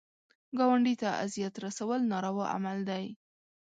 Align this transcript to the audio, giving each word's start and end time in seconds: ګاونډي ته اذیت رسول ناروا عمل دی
ګاونډي 0.57 0.95
ته 1.01 1.09
اذیت 1.25 1.55
رسول 1.65 1.99
ناروا 2.11 2.45
عمل 2.55 2.77
دی 2.89 3.05